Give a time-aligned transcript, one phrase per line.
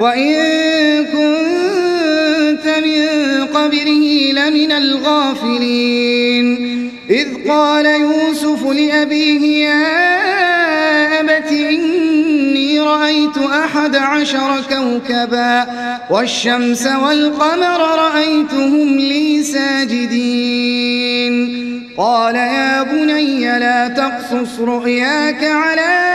[0.00, 0.34] وإن
[1.04, 3.06] كنت من
[3.46, 6.46] قبله لمن الغافلين
[7.10, 15.66] إذ قال يوسف لأبيه يا أبت إني رأيت أحد عشر كوكبا
[16.10, 21.34] والشمس والقمر رأيتهم لي ساجدين
[21.98, 26.14] قال يا بني لا تقصص رؤياك على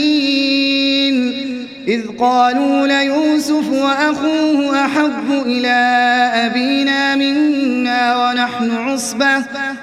[1.87, 5.77] إذ قالوا ليوسف وأخوه أحب إلى
[6.33, 9.37] أبينا منا ونحن عصبة.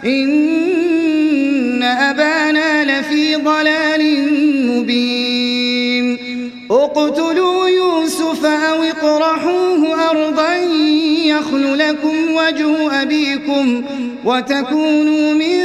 [0.04, 4.28] إن أبانا لفي ضلال
[4.66, 6.19] مبين.
[6.70, 10.54] اقتلوا يوسف أو اطرحوه أرضا
[11.25, 13.84] يخل لكم وجه أبيكم
[14.25, 15.58] وتكونوا من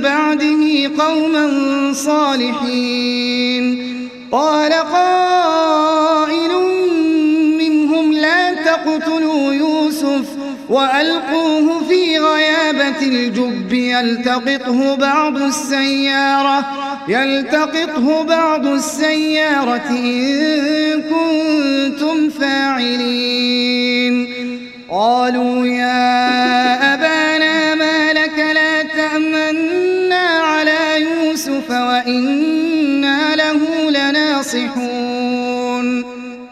[0.00, 1.46] بعده قوما
[1.92, 3.85] صالحين.
[4.32, 6.50] قال قائل
[7.58, 10.24] منهم لا تقتلوا يوسف
[10.68, 16.66] وألقوه في غيابة الجب يلتقطه بعض السيارة
[17.08, 24.16] يلتقطه بعض السيارة إن كنتم فاعلين.
[24.90, 32.45] قالوا يا أبانا ما لك لا تأمنا على يوسف وإنا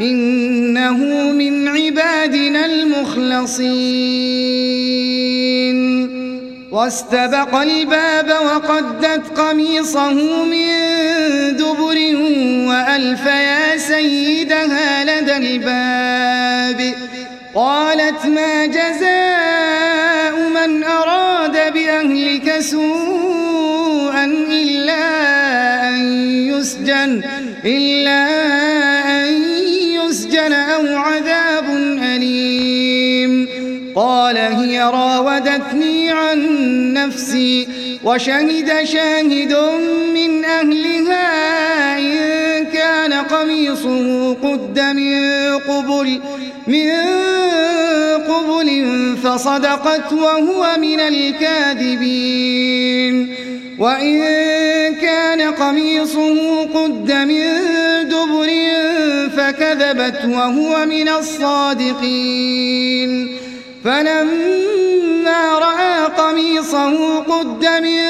[0.00, 0.98] إنه
[1.32, 4.20] من عبادنا المخلصين.
[6.72, 10.68] واستبق الباب وقدت قميصه من
[11.56, 11.98] دبر
[12.68, 16.94] وألف يا سيدها لدى الباب.
[17.54, 25.04] قالت ما جزاء من أراد بأهلك سوءا إلا
[25.88, 25.96] أن
[26.48, 27.22] يسجن
[27.64, 28.20] إلا
[28.98, 28.99] أن
[30.80, 31.64] أو عذاب
[32.02, 33.48] أليم.
[33.96, 36.38] قال هي راودتني عن
[36.92, 37.68] نفسي
[38.04, 39.56] وشهد شاهد
[40.14, 46.20] من أهلها إن كان قميصه قد من قبل
[46.66, 46.90] من
[48.28, 48.68] قبل
[49.22, 52.50] فصدقت وهو من الكاذبين.
[53.80, 54.20] وإن
[54.94, 57.44] كان قميصه قد من
[58.08, 58.48] دبر
[59.36, 62.60] فكذبت وهو من الصادقين.
[63.84, 68.00] فلما رأى قميصه قد من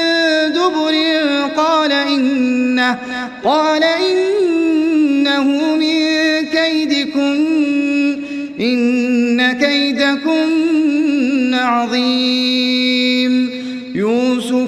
[0.52, 0.94] دبر
[1.56, 2.98] قال إنه
[3.44, 6.00] قال إنه من
[6.46, 8.20] كيدكن
[8.60, 13.09] إن كيدكن عظيم.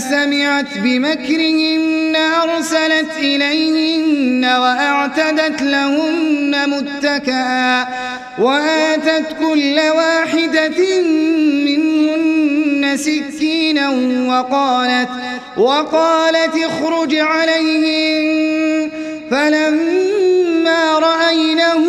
[0.00, 7.86] سمعت بمكرهن أرسلت إليهن وأعتدت لهن متكئا
[8.38, 11.02] وآتت كل واحدة
[11.66, 13.88] منهن سكينا
[14.28, 15.08] وقالت
[15.56, 18.90] وقالت اخرج عليهم
[19.30, 21.86] فلما رأينه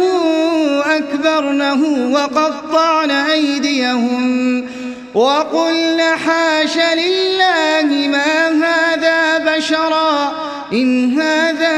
[0.85, 4.65] أكبرنه وقطعن أيديهم
[5.13, 10.31] وقلن حاش لله ما هذا بشرا
[10.73, 11.77] إن هذا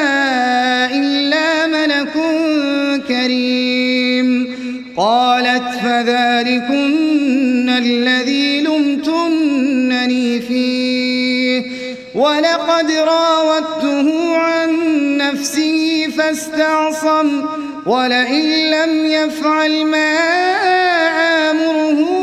[0.93, 2.13] إلا ملك
[3.07, 4.55] كريم.
[4.97, 11.63] قالت فذلكن الذي لمتنني فيه.
[12.15, 14.69] ولقد راودته عن
[15.17, 17.45] نفسه فاستعصم.
[17.85, 20.15] ولئن لم يفعل ما
[21.51, 22.22] آمره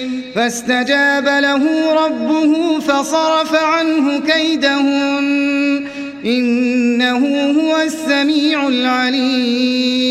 [0.35, 5.87] فاستجاب له ربه فصرف عنه كيدهن
[6.25, 10.01] إنه هو السميع العليم.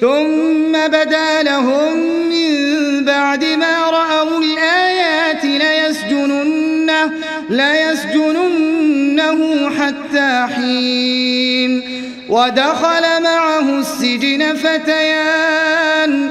[0.00, 1.96] ثم بدا لهم
[2.30, 7.12] من بعد ما رأوا الآيات ليسجننه,
[7.50, 8.90] ليسجننه
[9.70, 11.82] حتى حين.
[12.28, 16.30] ودخل معه السجن فتيان.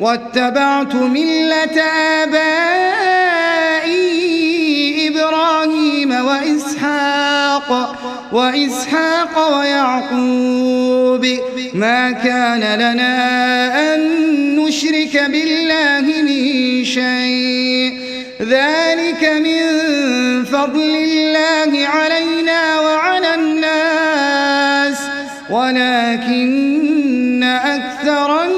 [0.00, 1.82] واتبعت ملة
[2.22, 3.18] آبائي
[5.08, 7.96] إبراهيم وإسحاق
[8.32, 11.26] وإسحاق ويعقوب.
[11.74, 14.00] ما كان لنا أن
[14.56, 18.08] نشرك بالله من شيء.
[18.42, 19.60] ذلك من
[20.44, 24.98] فضل الله علينا وعلى الناس
[25.50, 28.57] ولكن أكثر الناس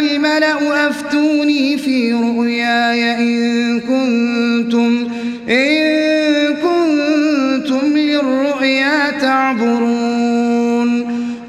[0.00, 5.08] الملأ أفتوني في رؤياي إن كنتم
[5.48, 5.76] إن
[6.54, 10.90] كنتم للرؤيا تعبرون.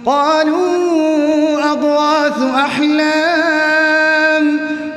[0.06, 4.46] قالوا أضواث أحلام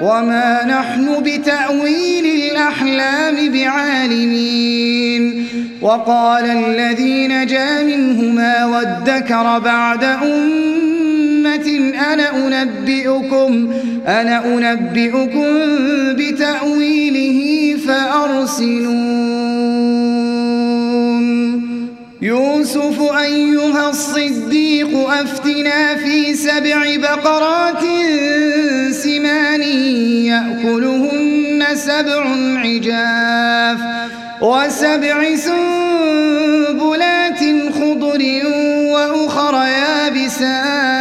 [0.02, 5.24] وما نحن بتأويل الأحلام بعالمين.
[5.82, 10.04] وقال الذي نجا منهما وادكر بعد
[11.44, 13.72] أمة أنا أنبئكم
[14.06, 15.46] أنا أنبئكم
[16.16, 17.40] بتأويله
[17.86, 18.94] فأرسلون.
[22.22, 27.84] يوسف أيها الصديق أفتنا في سبع بقرات
[28.90, 29.62] سمان
[30.32, 32.24] يأكلهن سبع
[32.56, 33.78] عجاف
[34.40, 37.40] وسبع سنبلات
[37.74, 38.22] خضر
[38.92, 40.93] وأخر يابسات.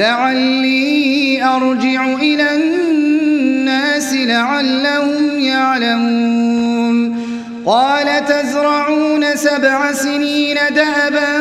[0.00, 6.96] لعلي أرجع إلى الناس لعلهم يعلمون.
[7.66, 11.32] قال تزرعون سبع سنين دابا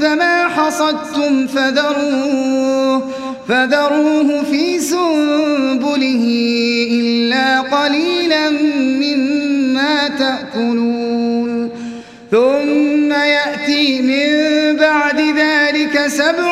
[0.00, 3.02] فما حصدتم فذروه
[3.48, 6.24] فذروه في سنبله
[6.90, 8.50] إلا قليلا
[9.04, 11.70] مما تأكلون.
[12.30, 14.26] ثم يأتي من
[14.76, 16.51] بعد ذلك سبع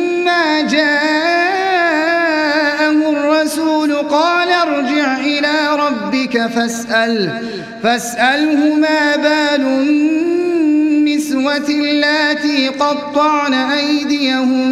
[0.61, 2.11] جاءه
[3.09, 7.41] الرسول قال ارجع إلى ربك فاسأل
[7.83, 14.71] فاسأله ما بال النسوة اللاتي قطعن أيديهم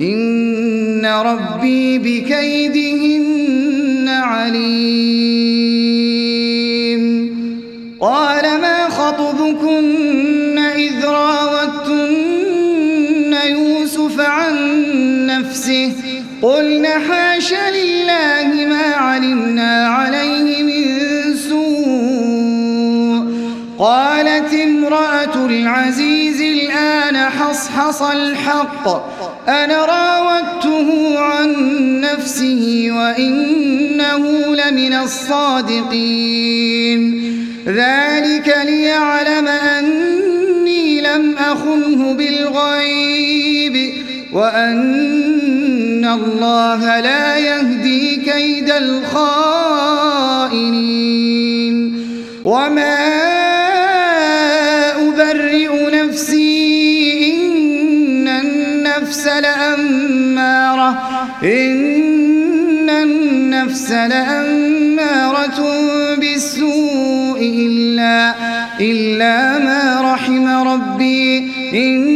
[0.00, 5.56] إن ربي بكيدهن عليم.
[8.00, 11.46] قال ما خطبكن إذ يوسف
[14.26, 14.56] عن
[15.26, 15.92] نفسه.
[16.42, 20.84] قلنا حاش لله ما علمنا عليه من
[21.36, 21.66] سوء.
[23.78, 28.88] قالت امرأة العزيز الآن حصحص الحق.
[29.48, 31.50] أنا راودته عن
[32.00, 36.46] نفسه وإنه لمن الصادقين.
[37.66, 43.55] ذلك ليعلم أني لم أخنه بالغيب.
[44.36, 49.36] وأن الله لا يهدي كيد الخائنين.
[52.44, 52.96] وما
[55.08, 60.90] أبرئ نفسي إن النفس لأمارة
[61.42, 65.60] إن النفس لأمارة
[66.20, 68.34] بالسوء إلا,
[68.80, 71.38] إلا ما رحم ربي.
[71.74, 72.15] إن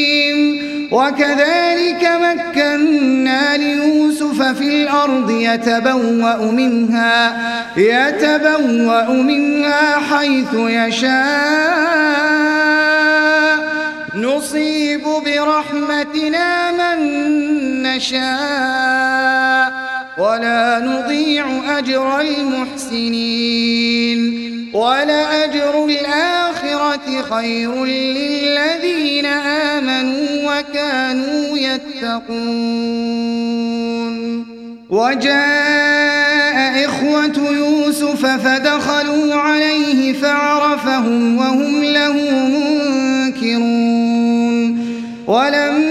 [0.91, 7.37] وكذلك مكنا ليوسف في الأرض يتبوأ منها
[7.77, 12.11] يتبوأ منها حيث يشاء.
[14.15, 16.97] نصيب برحمتنا من
[17.83, 19.90] نشاء.
[20.17, 24.21] ولا نضيع أجر المحسنين.
[24.73, 33.01] ولأجر الآخرة خير للذين آمنوا وكانوا يتقون.
[34.89, 42.13] وجاء إخوة يوسف فدخلوا عليه فعرفهم وهم له
[42.47, 44.01] منكرون.
[45.27, 45.90] ولما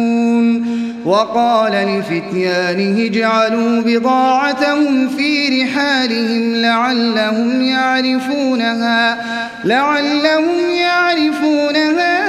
[1.05, 9.17] وقال لفتيانه اجعلوا بضاعتهم في رحالهم لعلهم يعرفونها
[9.65, 12.21] لعلهم يعرفونها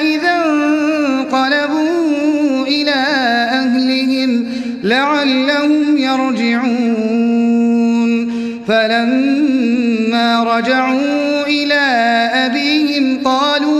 [0.00, 2.94] إذا انقلبوا إلى
[3.50, 4.46] أهلهم
[4.82, 7.20] لعلهم يرجعون.
[8.68, 11.80] فلما رجعوا إلى
[12.34, 13.79] أبيهم قالوا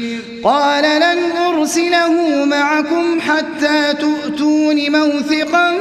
[0.43, 5.71] قال لن أرسله معكم حتى تؤتون موثقا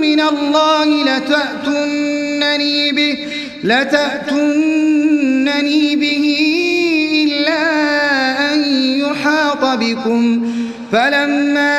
[0.00, 3.18] من الله لتأتنني به
[3.64, 4.76] لتأتنني
[5.96, 6.36] به
[7.24, 7.62] إلا
[8.52, 8.58] أن
[8.98, 10.54] يحاط بكم.
[10.92, 11.74] فلما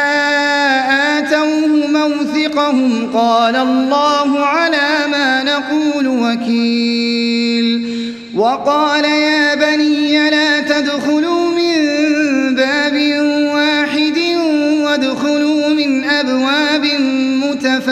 [1.17, 7.95] آتوه موثقهم قال الله على ما نقول وكيل
[8.36, 11.35] وقال يا بني لا تدخلوا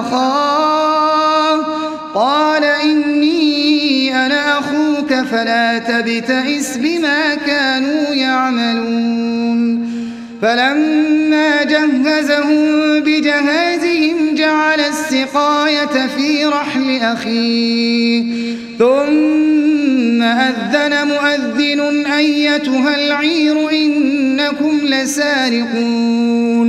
[0.00, 1.56] أخاه.
[2.14, 9.88] قال إني أنا أخوك فلا تبتئس بما كانوا يعملون.
[10.42, 18.24] فلما جهزهم بجهازهم جعل السقاية في رحل أخيه.
[18.78, 26.68] ثم أذن مؤذن أيتها العير إنكم لسارقون.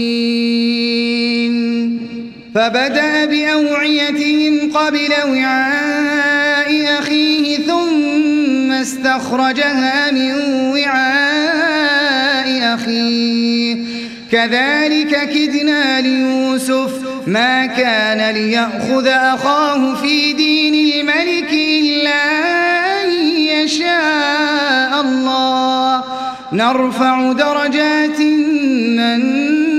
[2.55, 10.33] فبدأ بأوعيتهم قبل وعاء أخيه ثم استخرجها من
[10.71, 13.77] وعاء أخيه.
[14.31, 16.91] كذلك كدنا ليوسف
[17.27, 22.23] ما كان ليأخذ أخاه في دين الملك إلا
[23.03, 26.03] أن يشاء الله.
[26.53, 29.21] نرفع درجات من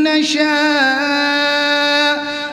[0.02, 1.61] نشاء.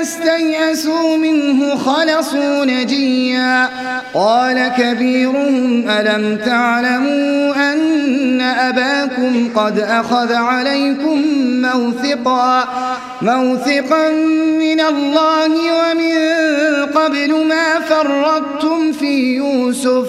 [0.00, 3.68] استيئسوا منه خلصوا نجيا.
[4.14, 11.22] قال كبيرهم ألم تعلموا أن أباكم قد أخذ عليكم
[11.62, 12.68] موثقا؟
[13.22, 14.08] موثقا
[14.58, 16.16] من الله ومن
[16.86, 20.08] قبل ما فرطتم في يوسف.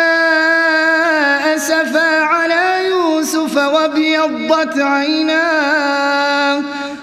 [4.81, 6.61] عيناه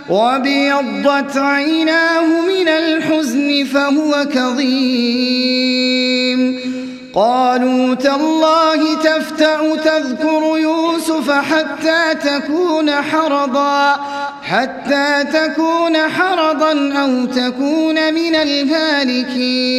[0.09, 5.79] وابيضت عيناه من الحزن فهو كظيم.
[7.15, 13.97] قالوا تالله تفتأ تذكر يوسف حتى تكون حرضا
[14.43, 19.79] حتى تكون حرضا أو تكون من الهالكين.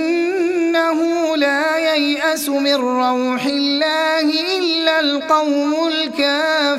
[2.31, 5.75] ييأس من روح الله إلا القوم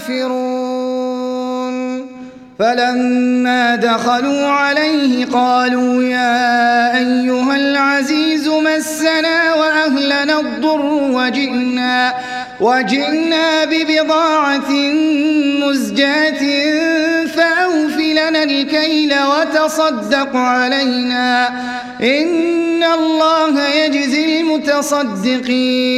[0.09, 0.73] الكافرون.
[2.59, 12.15] فلما دخلوا عليه قالوا يا أيها العزيز مسنا وأهلنا الضر وجئنا
[12.61, 14.71] وجئنا ببضاعة
[15.61, 16.43] مزجاة
[17.27, 21.49] فأوف لنا الكيل وتصدق علينا.
[22.03, 25.93] إن الله يجزي المتصدقين.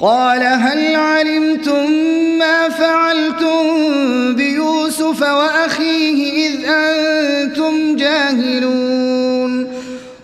[0.00, 1.90] قال هل علمتم
[2.38, 3.62] ما فعلتم
[4.34, 9.72] بيوسف وأخيه إذ أنتم جاهلون؟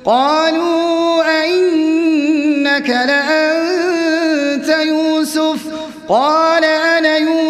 [0.04, 5.58] قالوا أئنك لأنت يوسف.
[6.08, 7.49] قال أنا يوسف.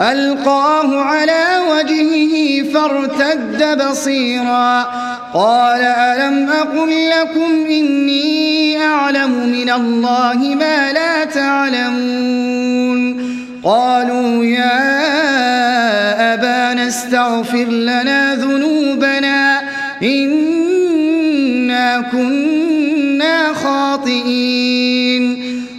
[0.00, 4.82] ألقاه على وجهه فارتد بصيرا.
[5.34, 13.16] قال ألم أقل لكم إني أعلم من الله ما لا تعلمون؟
[13.64, 19.60] قالوا يا أبانا استغفر لنا ذنوبنا.
[20.02, 25.05] إنا كنا خاطئين.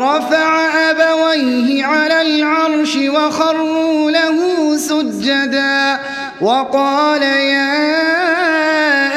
[0.00, 5.98] ورفع أبويه على العرش وخروا له سجدا
[6.40, 7.66] وقال يا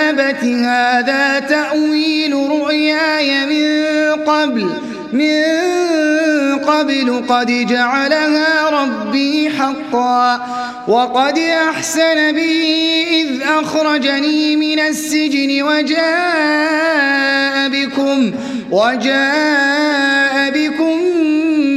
[0.10, 4.70] أبت هذا تأويل رؤياي من قبل
[5.14, 10.48] من قبل قد جعلها ربي حقا
[10.88, 18.32] وقد أحسن بي إذ أخرجني من السجن وجاء بكم
[18.72, 20.98] وجاء بكم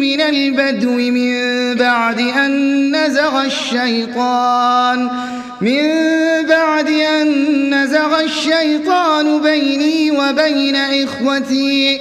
[0.00, 5.10] من البدو من بعد أن نزغ الشيطان
[5.60, 5.82] من
[6.48, 12.00] بعد أن نزغ الشيطان بيني وبين إخوتي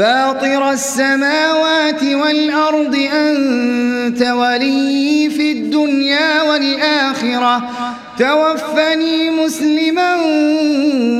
[0.00, 7.70] فاطر السماوات والأرض أنت ولي في الدنيا والآخرة.
[8.18, 10.14] توفني مسلما